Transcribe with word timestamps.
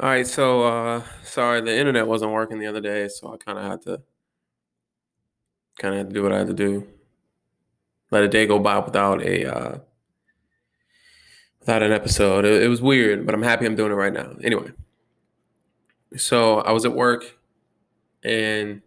All 0.00 0.08
right, 0.08 0.26
so 0.26 0.62
uh 0.64 1.02
sorry, 1.22 1.60
the 1.60 1.76
internet 1.76 2.08
wasn't 2.08 2.32
working 2.32 2.58
the 2.58 2.66
other 2.66 2.80
day, 2.80 3.08
so 3.08 3.32
I 3.32 3.36
kind 3.36 3.58
of 3.58 3.64
had 3.64 3.82
to 3.82 4.02
kind 5.78 5.94
of 5.94 5.98
had 5.98 6.08
to 6.08 6.14
do 6.14 6.22
what 6.22 6.32
I 6.32 6.38
had 6.38 6.48
to 6.48 6.54
do. 6.54 6.86
Let 8.10 8.24
a 8.24 8.28
day 8.28 8.46
go 8.46 8.58
by 8.58 8.78
without 8.78 9.22
a 9.22 9.46
uh 9.46 9.78
without 11.60 11.82
an 11.82 11.92
episode. 11.92 12.44
It, 12.44 12.62
it 12.64 12.68
was 12.68 12.82
weird, 12.82 13.24
but 13.26 13.34
I'm 13.34 13.42
happy 13.42 13.66
I'm 13.66 13.76
doing 13.76 13.92
it 13.92 13.96
right 13.96 14.12
now. 14.12 14.34
Anyway, 14.42 14.70
so 16.16 16.60
I 16.60 16.72
was 16.72 16.84
at 16.84 16.92
work 16.92 17.24
and 18.22 18.82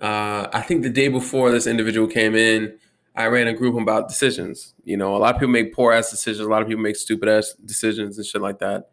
uh 0.00 0.48
I 0.52 0.62
think 0.62 0.82
the 0.82 0.90
day 0.90 1.08
before 1.08 1.50
this 1.50 1.66
individual 1.66 2.06
came 2.08 2.34
in, 2.34 2.78
I 3.16 3.26
ran 3.26 3.46
a 3.48 3.52
group 3.54 3.80
about 3.80 4.08
decisions. 4.08 4.74
You 4.84 4.96
know, 4.96 5.16
a 5.16 5.18
lot 5.18 5.34
of 5.34 5.40
people 5.40 5.52
make 5.52 5.74
poor 5.74 5.92
ass 5.92 6.10
decisions, 6.10 6.46
a 6.46 6.50
lot 6.50 6.62
of 6.62 6.68
people 6.68 6.82
make 6.82 6.96
stupid 6.96 7.28
ass 7.28 7.54
decisions 7.64 8.18
and 8.18 8.26
shit 8.26 8.42
like 8.42 8.58
that. 8.60 8.90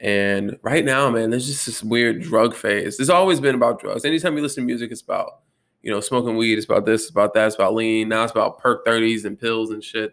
And 0.00 0.58
right 0.62 0.84
now, 0.84 1.10
man, 1.10 1.30
there's 1.30 1.46
just 1.46 1.66
this 1.66 1.82
weird 1.82 2.22
drug 2.22 2.54
phase. 2.54 2.96
There's 2.96 3.10
always 3.10 3.40
been 3.40 3.54
about 3.54 3.80
drugs. 3.80 4.04
Anytime 4.04 4.36
you 4.36 4.42
listen 4.42 4.62
to 4.62 4.66
music, 4.66 4.92
it's 4.92 5.00
about, 5.00 5.40
you 5.82 5.90
know, 5.90 6.00
smoking 6.00 6.36
weed, 6.36 6.56
it's 6.56 6.66
about 6.66 6.86
this, 6.86 7.02
it's 7.02 7.10
about 7.10 7.34
that, 7.34 7.46
it's 7.46 7.56
about 7.56 7.74
lean. 7.74 8.08
Now 8.08 8.22
it's 8.22 8.32
about 8.32 8.58
perk 8.58 8.86
30s 8.86 9.24
and 9.24 9.38
pills 9.38 9.70
and 9.70 9.82
shit. 9.82 10.12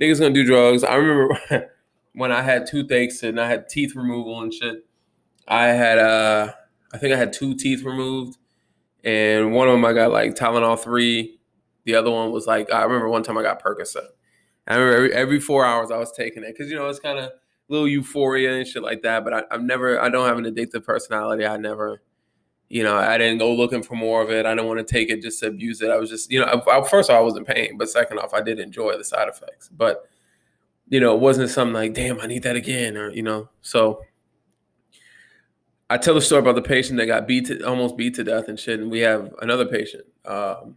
Niggas 0.00 0.18
gonna 0.18 0.34
do 0.34 0.44
drugs. 0.44 0.82
I 0.82 0.96
remember 0.96 1.70
when 2.14 2.32
I 2.32 2.42
had 2.42 2.66
toothaches 2.66 3.22
and 3.22 3.40
I 3.40 3.48
had 3.48 3.68
teeth 3.68 3.94
removal 3.94 4.40
and 4.40 4.52
shit. 4.52 4.84
I 5.46 5.66
had 5.66 5.98
uh 5.98 6.52
I 6.92 6.98
think 6.98 7.14
I 7.14 7.16
had 7.16 7.32
two 7.32 7.54
teeth 7.54 7.84
removed, 7.84 8.38
and 9.04 9.52
one 9.52 9.68
of 9.68 9.72
them 9.72 9.84
I 9.84 9.92
got 9.92 10.10
like 10.10 10.34
Tylenol 10.34 10.78
three. 10.78 11.38
The 11.84 11.94
other 11.94 12.10
one 12.10 12.30
was 12.32 12.46
like 12.46 12.72
I 12.72 12.82
remember 12.82 13.08
one 13.08 13.22
time 13.22 13.38
I 13.38 13.42
got 13.42 13.62
Percocet. 13.62 14.08
I 14.66 14.76
remember 14.76 14.96
every, 14.96 15.12
every 15.12 15.40
four 15.40 15.64
hours 15.64 15.90
I 15.90 15.98
was 15.98 16.12
taking 16.12 16.44
it 16.44 16.54
because 16.56 16.70
you 16.70 16.76
know 16.76 16.88
it's 16.88 17.00
kind 17.00 17.18
of 17.18 17.30
little 17.70 17.88
euphoria 17.88 18.58
and 18.58 18.66
shit 18.66 18.82
like 18.82 19.02
that. 19.02 19.24
But 19.24 19.32
I, 19.32 19.42
I've 19.50 19.62
never, 19.62 20.00
I 20.00 20.08
don't 20.08 20.26
have 20.26 20.38
an 20.38 20.44
addictive 20.44 20.84
personality. 20.84 21.46
I 21.46 21.56
never, 21.56 22.02
you 22.68 22.82
know, 22.82 22.96
I 22.96 23.16
didn't 23.16 23.38
go 23.38 23.54
looking 23.54 23.82
for 23.82 23.94
more 23.94 24.22
of 24.22 24.30
it. 24.30 24.44
I 24.44 24.50
didn't 24.50 24.66
want 24.66 24.86
to 24.86 24.92
take 24.92 25.08
it 25.08 25.22
just 25.22 25.40
to 25.40 25.46
abuse 25.46 25.80
it. 25.80 25.90
I 25.90 25.96
was 25.96 26.10
just, 26.10 26.30
you 26.30 26.40
know, 26.40 26.62
I, 26.70 26.82
first 26.88 27.08
of 27.08 27.16
all, 27.16 27.22
I 27.22 27.24
was 27.24 27.36
in 27.36 27.44
pain, 27.44 27.78
but 27.78 27.88
second 27.88 28.18
off, 28.18 28.34
I 28.34 28.42
did 28.42 28.58
enjoy 28.58 28.96
the 28.98 29.04
side 29.04 29.28
effects. 29.28 29.68
But 29.68 30.08
you 30.90 30.98
know, 30.98 31.14
it 31.14 31.20
wasn't 31.20 31.48
something 31.48 31.72
like, 31.72 31.94
damn, 31.94 32.20
I 32.20 32.26
need 32.26 32.42
that 32.42 32.56
again, 32.56 32.96
or 32.96 33.10
you 33.10 33.22
know. 33.22 33.48
So 33.62 34.02
I 35.88 35.96
tell 35.96 36.14
the 36.14 36.20
story 36.20 36.40
about 36.40 36.56
the 36.56 36.62
patient 36.62 36.98
that 36.98 37.06
got 37.06 37.26
beat 37.26 37.46
to 37.46 37.66
almost 37.66 37.96
beat 37.96 38.14
to 38.16 38.24
death 38.24 38.48
and 38.48 38.58
shit. 38.58 38.80
And 38.80 38.90
we 38.90 39.00
have 39.00 39.32
another 39.40 39.66
patient. 39.66 40.04
Um, 40.24 40.76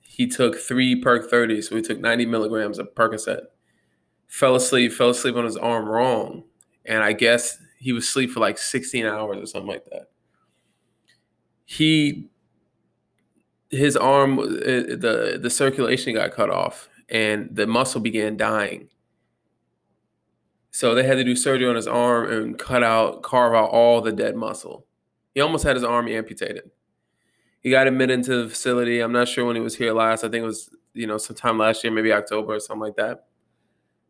he 0.00 0.26
took 0.26 0.56
three 0.56 0.96
perk 0.96 1.30
30, 1.30 1.62
so 1.62 1.74
we 1.76 1.82
took 1.82 2.00
90 2.00 2.26
milligrams 2.26 2.78
of 2.78 2.94
Percocet 2.94 3.46
fell 4.32 4.56
asleep, 4.56 4.90
fell 4.92 5.10
asleep 5.10 5.36
on 5.36 5.44
his 5.44 5.58
arm 5.58 5.86
wrong. 5.86 6.42
And 6.86 7.04
I 7.04 7.12
guess 7.12 7.58
he 7.78 7.92
was 7.92 8.04
asleep 8.04 8.30
for 8.30 8.40
like 8.40 8.56
16 8.56 9.04
hours 9.04 9.36
or 9.36 9.44
something 9.44 9.70
like 9.70 9.84
that. 9.84 10.08
He 11.66 12.30
his 13.68 13.94
arm 13.96 14.38
uh, 14.38 14.44
the 14.44 15.38
the 15.40 15.50
circulation 15.50 16.14
got 16.14 16.32
cut 16.32 16.50
off 16.50 16.88
and 17.10 17.48
the 17.54 17.66
muscle 17.66 18.00
began 18.00 18.38
dying. 18.38 18.88
So 20.70 20.94
they 20.94 21.02
had 21.02 21.16
to 21.16 21.24
do 21.24 21.36
surgery 21.36 21.68
on 21.68 21.76
his 21.76 21.86
arm 21.86 22.32
and 22.32 22.58
cut 22.58 22.82
out, 22.82 23.22
carve 23.22 23.54
out 23.54 23.68
all 23.68 24.00
the 24.00 24.12
dead 24.12 24.34
muscle. 24.34 24.86
He 25.34 25.42
almost 25.42 25.64
had 25.64 25.76
his 25.76 25.84
arm 25.84 26.08
amputated. 26.08 26.70
He 27.60 27.70
got 27.70 27.86
admitted 27.86 28.14
into 28.14 28.44
the 28.44 28.48
facility. 28.48 29.00
I'm 29.00 29.12
not 29.12 29.28
sure 29.28 29.44
when 29.44 29.56
he 29.56 29.62
was 29.62 29.76
here 29.76 29.92
last. 29.92 30.24
I 30.24 30.30
think 30.30 30.42
it 30.42 30.46
was, 30.46 30.70
you 30.94 31.06
know, 31.06 31.18
sometime 31.18 31.58
last 31.58 31.84
year, 31.84 31.92
maybe 31.92 32.12
October 32.12 32.54
or 32.54 32.60
something 32.60 32.80
like 32.80 32.96
that 32.96 33.26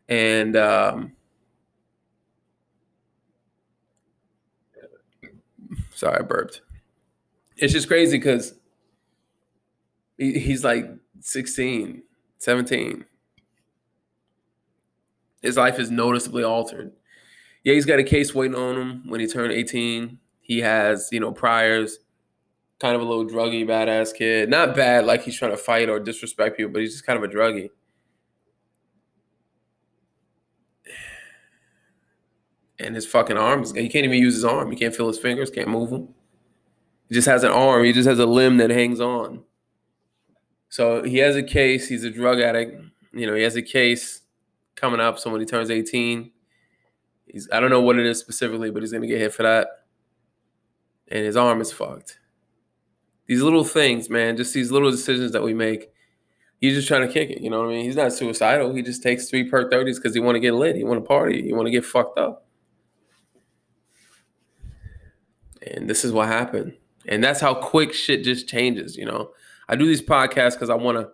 and 0.08 0.56
um, 0.56 1.12
sorry, 5.94 6.18
I 6.18 6.22
burped. 6.22 6.62
It's 7.56 7.72
just 7.72 7.88
crazy 7.88 8.18
because 8.18 8.54
he, 10.18 10.38
he's 10.38 10.64
like 10.64 10.86
16, 11.20 12.02
17. 12.38 13.04
His 15.42 15.56
life 15.56 15.78
is 15.78 15.90
noticeably 15.90 16.44
altered. 16.44 16.92
Yeah, 17.64 17.74
he's 17.74 17.86
got 17.86 17.98
a 17.98 18.04
case 18.04 18.34
waiting 18.34 18.56
on 18.56 18.76
him 18.76 19.08
when 19.08 19.20
he 19.20 19.26
turned 19.26 19.52
18. 19.52 20.18
He 20.40 20.58
has, 20.58 21.08
you 21.12 21.20
know, 21.20 21.32
priors, 21.32 21.98
kind 22.80 22.96
of 22.96 23.00
a 23.00 23.04
little 23.04 23.24
druggy, 23.26 23.64
badass 23.64 24.14
kid. 24.14 24.48
Not 24.48 24.74
bad, 24.74 25.04
like 25.04 25.22
he's 25.22 25.36
trying 25.36 25.52
to 25.52 25.56
fight 25.56 25.88
or 25.88 26.00
disrespect 26.00 26.56
people, 26.56 26.72
but 26.72 26.80
he's 26.80 26.92
just 26.92 27.06
kind 27.06 27.16
of 27.16 27.22
a 27.22 27.32
druggy. 27.32 27.70
And 32.82 32.94
his 32.94 33.06
fucking 33.06 33.36
arms. 33.36 33.72
He 33.72 33.88
can't 33.88 34.04
even 34.04 34.18
use 34.18 34.34
his 34.34 34.44
arm. 34.44 34.70
He 34.70 34.76
can't 34.76 34.94
feel 34.94 35.08
his 35.08 35.18
fingers. 35.18 35.50
Can't 35.50 35.68
move 35.68 35.90
them. 35.90 36.08
He 37.08 37.14
just 37.14 37.28
has 37.28 37.44
an 37.44 37.52
arm. 37.52 37.84
He 37.84 37.92
just 37.92 38.08
has 38.08 38.18
a 38.18 38.26
limb 38.26 38.56
that 38.56 38.70
hangs 38.70 39.00
on. 39.00 39.44
So 40.68 41.02
he 41.02 41.18
has 41.18 41.36
a 41.36 41.42
case. 41.42 41.88
He's 41.88 42.04
a 42.04 42.10
drug 42.10 42.40
addict. 42.40 42.82
You 43.12 43.26
know, 43.26 43.34
he 43.34 43.42
has 43.42 43.56
a 43.56 43.62
case 43.62 44.22
coming 44.74 45.00
up. 45.00 45.18
So 45.18 45.30
when 45.30 45.40
he 45.40 45.46
turns 45.46 45.70
18, 45.70 46.30
he's 47.26 47.48
I 47.52 47.60
don't 47.60 47.70
know 47.70 47.82
what 47.82 47.98
it 47.98 48.06
is 48.06 48.18
specifically, 48.18 48.70
but 48.70 48.82
he's 48.82 48.92
gonna 48.92 49.06
get 49.06 49.18
hit 49.18 49.34
for 49.34 49.42
that. 49.42 49.68
And 51.08 51.24
his 51.24 51.36
arm 51.36 51.60
is 51.60 51.70
fucked. 51.70 52.18
These 53.26 53.42
little 53.42 53.64
things, 53.64 54.08
man, 54.08 54.36
just 54.36 54.54
these 54.54 54.70
little 54.70 54.90
decisions 54.90 55.32
that 55.32 55.42
we 55.42 55.54
make. 55.54 55.90
He's 56.58 56.74
just 56.74 56.88
trying 56.88 57.06
to 57.06 57.12
kick 57.12 57.28
it. 57.30 57.42
You 57.42 57.50
know 57.50 57.60
what 57.60 57.68
I 57.68 57.72
mean? 57.72 57.84
He's 57.84 57.96
not 57.96 58.12
suicidal. 58.12 58.72
He 58.72 58.82
just 58.82 59.02
takes 59.02 59.28
three 59.28 59.50
perk 59.50 59.70
30s 59.70 59.96
because 59.96 60.14
he 60.14 60.20
want 60.20 60.36
to 60.36 60.40
get 60.40 60.54
lit. 60.54 60.76
He 60.76 60.84
want 60.84 61.02
to 61.02 61.06
party. 61.06 61.42
He 61.42 61.52
want 61.52 61.66
to 61.66 61.70
get 61.70 61.84
fucked 61.84 62.18
up. 62.18 62.46
And 65.66 65.88
this 65.88 66.04
is 66.04 66.12
what 66.12 66.28
happened. 66.28 66.74
And 67.06 67.22
that's 67.22 67.40
how 67.40 67.54
quick 67.54 67.92
shit 67.92 68.24
just 68.24 68.48
changes, 68.48 68.96
you 68.96 69.04
know. 69.04 69.30
I 69.68 69.76
do 69.76 69.86
these 69.86 70.02
podcasts 70.02 70.52
because 70.52 70.70
I 70.70 70.74
want 70.74 70.98
to 70.98 71.10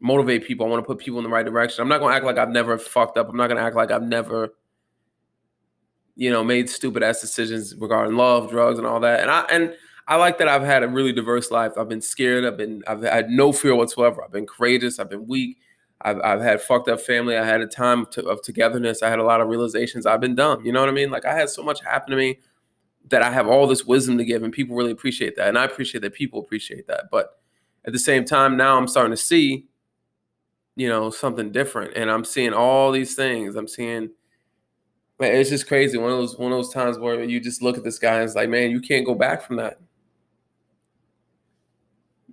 motivate 0.00 0.44
people. 0.44 0.66
I 0.66 0.68
want 0.68 0.82
to 0.82 0.86
put 0.86 0.98
people 0.98 1.18
in 1.18 1.24
the 1.24 1.30
right 1.30 1.44
direction. 1.44 1.82
I'm 1.82 1.88
not 1.88 1.98
to 1.98 2.08
act 2.08 2.24
like 2.24 2.38
I've 2.38 2.50
never 2.50 2.78
fucked 2.78 3.18
up. 3.18 3.28
I'm 3.28 3.36
not 3.36 3.48
to 3.48 3.58
act 3.58 3.76
like 3.76 3.90
I've 3.90 4.02
never, 4.02 4.54
you 6.16 6.30
know, 6.30 6.44
made 6.44 6.70
stupid 6.70 7.02
ass 7.02 7.20
decisions 7.20 7.74
regarding 7.76 8.16
love, 8.16 8.50
drugs, 8.50 8.78
and 8.78 8.86
all 8.86 9.00
that. 9.00 9.20
And 9.20 9.30
I 9.30 9.40
and 9.50 9.74
I 10.06 10.16
like 10.16 10.38
that 10.38 10.48
I've 10.48 10.62
had 10.62 10.82
a 10.82 10.88
really 10.88 11.12
diverse 11.12 11.50
life. 11.50 11.72
I've 11.76 11.88
been 11.88 12.00
scared. 12.00 12.44
I've 12.44 12.56
been 12.56 12.82
I've 12.86 13.02
had 13.02 13.30
no 13.30 13.52
fear 13.52 13.74
whatsoever. 13.74 14.24
I've 14.24 14.32
been 14.32 14.46
courageous. 14.46 14.98
I've 14.98 15.10
been 15.10 15.26
weak. 15.26 15.58
I've, 16.00 16.20
I've 16.20 16.40
had 16.40 16.60
fucked 16.60 16.88
up 16.88 17.00
family. 17.00 17.36
I 17.36 17.44
had 17.44 17.60
a 17.60 17.66
time 17.66 18.06
to, 18.12 18.24
of 18.28 18.40
togetherness. 18.42 19.02
I 19.02 19.10
had 19.10 19.18
a 19.18 19.24
lot 19.24 19.40
of 19.40 19.48
realizations. 19.48 20.06
I've 20.06 20.20
been 20.20 20.36
dumb. 20.36 20.64
You 20.64 20.72
know 20.72 20.80
what 20.80 20.88
I 20.88 20.92
mean? 20.92 21.10
Like 21.10 21.24
I 21.24 21.34
had 21.34 21.50
so 21.50 21.62
much 21.62 21.82
happen 21.82 22.12
to 22.12 22.16
me 22.16 22.38
that 23.08 23.22
I 23.22 23.30
have 23.30 23.48
all 23.48 23.66
this 23.66 23.84
wisdom 23.84 24.18
to 24.18 24.24
give, 24.24 24.42
and 24.42 24.52
people 24.52 24.76
really 24.76 24.92
appreciate 24.92 25.36
that, 25.36 25.48
and 25.48 25.58
I 25.58 25.64
appreciate 25.64 26.00
that 26.02 26.14
people 26.14 26.40
appreciate 26.40 26.86
that. 26.88 27.04
But 27.10 27.38
at 27.84 27.92
the 27.92 27.98
same 27.98 28.24
time, 28.24 28.56
now 28.56 28.76
I'm 28.76 28.88
starting 28.88 29.12
to 29.12 29.16
see, 29.16 29.66
you 30.76 30.88
know, 30.88 31.10
something 31.10 31.50
different, 31.52 31.94
and 31.96 32.10
I'm 32.10 32.24
seeing 32.24 32.52
all 32.52 32.92
these 32.92 33.14
things. 33.14 33.56
I'm 33.56 33.68
seeing, 33.68 34.10
man, 35.18 35.34
it's 35.34 35.50
just 35.50 35.68
crazy. 35.68 35.96
One 35.98 36.12
of 36.12 36.18
those 36.18 36.38
one 36.38 36.52
of 36.52 36.58
those 36.58 36.72
times 36.72 36.98
where 36.98 37.22
you 37.24 37.40
just 37.40 37.62
look 37.62 37.78
at 37.78 37.84
this 37.84 37.98
guy 37.98 38.16
and 38.16 38.24
it's 38.24 38.34
like, 38.34 38.48
man, 38.48 38.70
you 38.70 38.80
can't 38.80 39.06
go 39.06 39.14
back 39.14 39.42
from 39.42 39.56
that. 39.56 39.78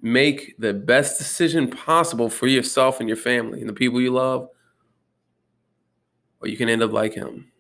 Make 0.02 0.56
the 0.59 0.74
best 0.74 1.18
decision 1.18 1.69
possible 1.69 2.30
for 2.30 2.47
yourself 2.47 3.00
and 3.00 3.09
your 3.09 3.18
family 3.18 3.62
and 3.62 3.69
the 3.69 3.74
people 3.74 4.02
you 4.02 4.12
love, 4.12 4.50
or 6.42 6.47
you 6.47 6.57
can 6.57 6.69
end 6.69 6.84
up 6.84 6.92
like 6.92 7.13
him. 7.13 7.52